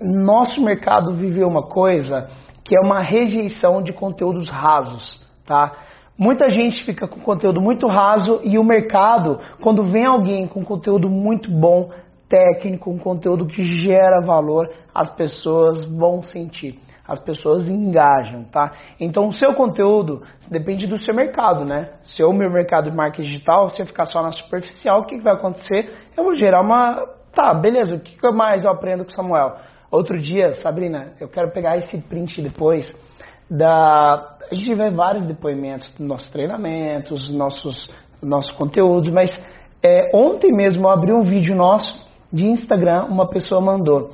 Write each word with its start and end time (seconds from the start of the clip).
nosso 0.00 0.62
mercado 0.62 1.14
viveu 1.14 1.48
uma 1.48 1.62
coisa 1.62 2.28
que 2.64 2.76
é 2.76 2.80
uma 2.80 3.00
rejeição 3.00 3.82
de 3.82 3.92
conteúdos 3.92 4.48
rasos, 4.48 5.20
tá? 5.46 5.72
Muita 6.16 6.50
gente 6.50 6.84
fica 6.84 7.08
com 7.08 7.20
conteúdo 7.20 7.60
muito 7.60 7.86
raso 7.86 8.40
e 8.44 8.58
o 8.58 8.64
mercado, 8.64 9.40
quando 9.62 9.84
vem 9.84 10.04
alguém 10.04 10.46
com 10.46 10.64
conteúdo 10.64 11.08
muito 11.08 11.50
bom, 11.50 11.90
técnico, 12.28 12.90
um 12.90 12.98
conteúdo 12.98 13.46
que 13.46 13.64
gera 13.64 14.20
valor, 14.20 14.70
as 14.94 15.10
pessoas 15.14 15.84
vão 15.86 16.22
sentir 16.22 16.78
as 17.10 17.18
pessoas 17.18 17.66
engajam, 17.68 18.44
tá? 18.44 18.70
Então 19.00 19.26
o 19.26 19.32
seu 19.32 19.52
conteúdo 19.54 20.22
depende 20.48 20.86
do 20.86 20.96
seu 20.96 21.12
mercado, 21.12 21.64
né? 21.64 21.94
Se 22.04 22.22
o 22.22 22.32
meu 22.32 22.48
mercado 22.48 22.88
de 22.88 22.96
marketing 22.96 23.28
digital, 23.28 23.68
se 23.70 23.82
eu 23.82 23.86
ficar 23.86 24.06
só 24.06 24.22
na 24.22 24.30
superficial, 24.30 25.00
o 25.00 25.04
que, 25.04 25.18
vai 25.18 25.32
acontecer? 25.32 25.92
Eu 26.16 26.22
vou 26.22 26.36
gerar 26.36 26.60
uma. 26.60 27.04
Tá, 27.34 27.52
beleza, 27.52 27.96
o 27.96 28.00
que, 28.00 28.30
mais 28.30 28.64
eu 28.64 28.70
aprendo 28.70 29.04
com 29.04 29.10
Samuel? 29.10 29.56
Outro 29.90 30.20
dia, 30.20 30.54
Sabrina, 30.56 31.14
eu 31.20 31.28
quero 31.28 31.50
pegar 31.50 31.76
esse 31.76 31.98
print 31.98 32.40
depois 32.40 32.86
da. 33.50 34.36
A 34.50 34.54
gente 34.54 34.74
vê 34.74 34.90
vários 34.90 35.24
depoimentos 35.24 35.90
dos 35.90 36.06
nossos 36.06 36.30
treinamentos, 36.30 37.28
nossos, 37.32 37.90
nossos 38.22 38.52
conteúdos, 38.56 39.12
mas 39.12 39.30
é, 39.82 40.10
ontem 40.14 40.52
mesmo 40.52 40.86
eu 40.86 40.90
abri 40.90 41.12
um 41.12 41.22
vídeo 41.22 41.56
nosso 41.56 42.08
de 42.32 42.46
Instagram, 42.46 43.06
uma 43.06 43.28
pessoa 43.28 43.60
mandou. 43.60 44.10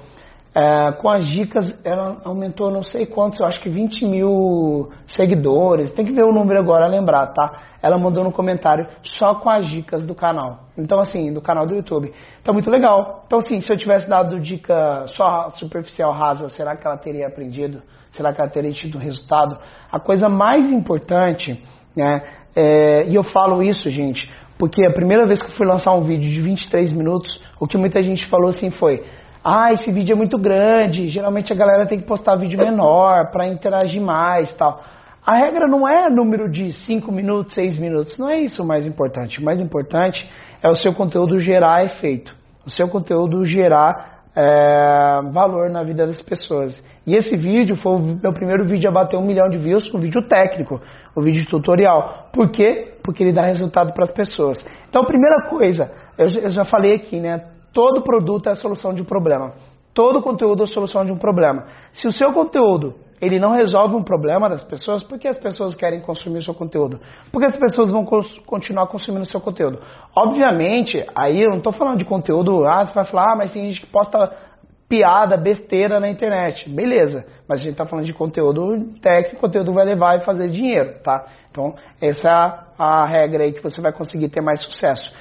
É, 0.58 0.92
com 0.92 1.10
as 1.10 1.28
dicas, 1.28 1.78
ela 1.84 2.16
aumentou 2.24 2.70
não 2.70 2.82
sei 2.82 3.04
quantos, 3.04 3.38
eu 3.38 3.44
acho 3.44 3.60
que 3.60 3.68
20 3.68 4.06
mil 4.06 4.90
seguidores. 5.08 5.92
Tem 5.92 6.02
que 6.02 6.12
ver 6.12 6.24
o 6.24 6.32
número 6.32 6.58
agora, 6.58 6.86
lembrar, 6.86 7.26
tá? 7.26 7.58
Ela 7.82 7.98
mandou 7.98 8.24
no 8.24 8.32
comentário 8.32 8.86
só 9.18 9.34
com 9.34 9.50
as 9.50 9.68
dicas 9.68 10.06
do 10.06 10.14
canal. 10.14 10.60
Então, 10.78 10.98
assim, 10.98 11.30
do 11.30 11.42
canal 11.42 11.66
do 11.66 11.74
YouTube. 11.74 12.10
Então, 12.40 12.54
muito 12.54 12.70
legal. 12.70 13.24
Então, 13.26 13.40
assim, 13.40 13.60
se 13.60 13.70
eu 13.70 13.76
tivesse 13.76 14.08
dado 14.08 14.40
dica 14.40 15.04
só 15.08 15.50
superficial, 15.50 16.10
rasa, 16.12 16.48
será 16.48 16.74
que 16.74 16.86
ela 16.86 16.96
teria 16.96 17.26
aprendido? 17.26 17.82
Será 18.12 18.32
que 18.32 18.40
ela 18.40 18.50
teria 18.50 18.72
tido 18.72 18.96
resultado? 18.96 19.58
A 19.92 20.00
coisa 20.00 20.26
mais 20.26 20.72
importante, 20.72 21.62
né? 21.94 22.22
É, 22.56 23.06
e 23.06 23.14
eu 23.14 23.24
falo 23.24 23.62
isso, 23.62 23.90
gente, 23.90 24.26
porque 24.58 24.86
a 24.86 24.90
primeira 24.90 25.26
vez 25.26 25.42
que 25.42 25.50
eu 25.50 25.56
fui 25.56 25.66
lançar 25.66 25.92
um 25.92 26.00
vídeo 26.00 26.30
de 26.30 26.40
23 26.40 26.94
minutos, 26.94 27.38
o 27.60 27.66
que 27.66 27.76
muita 27.76 28.02
gente 28.02 28.26
falou 28.28 28.48
assim 28.48 28.70
foi 28.70 29.04
ah, 29.48 29.72
esse 29.72 29.92
vídeo 29.92 30.12
é 30.12 30.16
muito 30.16 30.36
grande, 30.36 31.08
geralmente 31.08 31.52
a 31.52 31.56
galera 31.56 31.86
tem 31.86 32.00
que 32.00 32.04
postar 32.04 32.34
vídeo 32.34 32.58
menor 32.58 33.30
para 33.30 33.46
interagir 33.46 34.02
mais 34.02 34.52
tal. 34.54 34.82
A 35.24 35.36
regra 35.36 35.68
não 35.68 35.86
é 35.86 36.10
número 36.10 36.50
de 36.50 36.72
5 36.72 37.12
minutos, 37.12 37.54
6 37.54 37.78
minutos, 37.78 38.18
não 38.18 38.28
é 38.28 38.40
isso 38.40 38.64
o 38.64 38.66
mais 38.66 38.84
importante. 38.84 39.38
O 39.38 39.44
mais 39.44 39.60
importante 39.60 40.28
é 40.60 40.68
o 40.68 40.74
seu 40.74 40.92
conteúdo 40.92 41.38
gerar 41.38 41.84
efeito, 41.84 42.34
o 42.66 42.70
seu 42.70 42.88
conteúdo 42.88 43.44
gerar 43.44 44.24
é, 44.34 45.20
valor 45.32 45.70
na 45.70 45.84
vida 45.84 46.08
das 46.08 46.20
pessoas. 46.20 46.76
E 47.06 47.14
esse 47.14 47.36
vídeo 47.36 47.76
foi 47.76 47.92
o 47.92 48.00
meu 48.00 48.32
primeiro 48.32 48.64
vídeo 48.64 48.90
a 48.90 48.92
bater 48.92 49.16
um 49.16 49.24
milhão 49.24 49.48
de 49.48 49.58
views, 49.58 49.94
um 49.94 50.00
vídeo 50.00 50.26
técnico, 50.26 50.80
um 51.16 51.22
vídeo 51.22 51.46
tutorial. 51.46 52.30
Por 52.32 52.50
quê? 52.50 52.94
Porque 53.00 53.22
ele 53.22 53.32
dá 53.32 53.44
resultado 53.44 53.92
para 53.92 54.02
as 54.02 54.12
pessoas. 54.12 54.58
Então, 54.88 55.04
primeira 55.04 55.48
coisa, 55.48 55.92
eu, 56.18 56.28
eu 56.30 56.50
já 56.50 56.64
falei 56.64 56.96
aqui, 56.96 57.20
né? 57.20 57.54
Todo 57.76 58.00
produto 58.00 58.48
é 58.48 58.52
a 58.52 58.54
solução 58.54 58.94
de 58.94 59.02
um 59.02 59.04
problema. 59.04 59.52
Todo 59.92 60.22
conteúdo 60.22 60.62
é 60.62 60.64
a 60.64 60.66
solução 60.66 61.04
de 61.04 61.12
um 61.12 61.18
problema. 61.18 61.66
Se 61.92 62.08
o 62.08 62.10
seu 62.10 62.32
conteúdo 62.32 62.94
ele 63.20 63.38
não 63.38 63.52
resolve 63.52 63.94
um 63.94 64.02
problema 64.02 64.48
das 64.48 64.64
pessoas, 64.64 65.04
por 65.04 65.18
que 65.18 65.28
as 65.28 65.38
pessoas 65.38 65.74
querem 65.74 66.00
consumir 66.00 66.38
o 66.38 66.42
seu 66.42 66.54
conteúdo? 66.54 66.98
Por 67.30 67.38
que 67.38 67.44
as 67.44 67.56
pessoas 67.58 67.90
vão 67.90 68.02
continuar 68.46 68.86
consumindo 68.86 69.24
o 69.24 69.28
seu 69.28 69.42
conteúdo? 69.42 69.78
Obviamente, 70.16 71.04
aí 71.14 71.42
eu 71.42 71.50
não 71.50 71.58
estou 71.58 71.72
falando 71.74 71.98
de 71.98 72.06
conteúdo, 72.06 72.64
ah, 72.64 72.86
você 72.86 72.94
vai 72.94 73.04
falar, 73.04 73.32
ah, 73.34 73.36
mas 73.36 73.52
tem 73.52 73.68
gente 73.68 73.82
que 73.82 73.92
posta 73.92 74.34
piada, 74.88 75.36
besteira 75.36 76.00
na 76.00 76.08
internet. 76.08 76.70
Beleza, 76.70 77.26
mas 77.46 77.60
a 77.60 77.62
gente 77.62 77.72
está 77.72 77.84
falando 77.84 78.06
de 78.06 78.14
conteúdo 78.14 78.98
técnico, 79.02 79.42
conteúdo 79.42 79.74
vai 79.74 79.84
levar 79.84 80.16
e 80.16 80.24
fazer 80.24 80.48
dinheiro, 80.48 80.94
tá? 81.02 81.26
Então, 81.50 81.74
essa 82.00 82.26
é 82.30 82.82
a 82.82 83.04
regra 83.04 83.44
aí 83.44 83.52
que 83.52 83.62
você 83.62 83.82
vai 83.82 83.92
conseguir 83.92 84.30
ter 84.30 84.40
mais 84.40 84.62
sucesso 84.62 85.14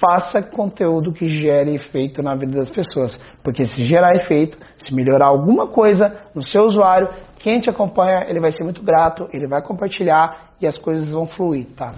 faça 0.00 0.42
conteúdo 0.42 1.12
que 1.12 1.26
gere 1.28 1.74
efeito 1.74 2.22
na 2.22 2.34
vida 2.34 2.58
das 2.58 2.70
pessoas. 2.70 3.20
Porque 3.44 3.66
se 3.66 3.84
gerar 3.84 4.14
efeito, 4.16 4.58
se 4.78 4.94
melhorar 4.94 5.26
alguma 5.26 5.68
coisa 5.68 6.12
no 6.34 6.42
seu 6.42 6.64
usuário, 6.64 7.08
quem 7.38 7.60
te 7.60 7.70
acompanha, 7.70 8.24
ele 8.28 8.40
vai 8.40 8.50
ser 8.50 8.64
muito 8.64 8.82
grato, 8.82 9.28
ele 9.32 9.46
vai 9.46 9.62
compartilhar 9.62 10.50
e 10.60 10.66
as 10.66 10.76
coisas 10.76 11.12
vão 11.12 11.26
fluir, 11.26 11.66
tá? 11.76 11.94